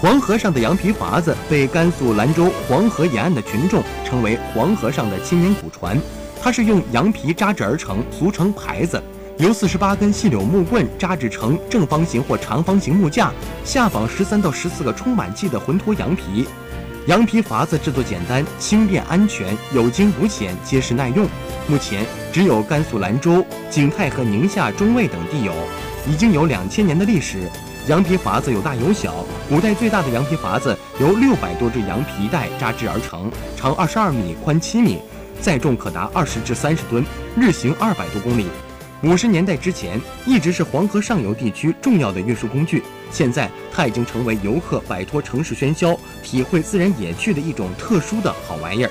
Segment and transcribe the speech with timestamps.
[0.00, 6.00] 黄河上的羊皮筏子被甘肃兰州黄河沿岸的群众称为“黄河上的千年古船”。
[6.40, 9.02] 它是用羊皮扎制而成，俗称牌子，
[9.38, 13.32] 由四十八根细柳木棍扎制成正方形或长方形木架，
[13.64, 16.46] 下绑十三到十四个充满气的浑脱羊皮。
[17.08, 21.26] 羊皮筏子制作简单、轻便、安全，有惊无险，结实耐用。
[21.66, 25.52] 目前只有甘肃兰州、景泰和宁夏中卫等地有，
[26.08, 27.48] 已经有两千年的历史。
[27.86, 34.98] 羊皮筏子有大有小，古代最大的羊皮筏子由六百多只羊皮带扎制而成，长二十二米，宽七米，
[35.40, 37.04] 载重可达二十至三十吨，
[37.36, 38.46] 日行二百多公里。
[39.02, 48.90] 五十年代之前，一直是黄河上游地区重要的运输工具，现在它已经成为游客摆脱城市喧嚣、体会自然野趣的一种特殊的好玩意儿。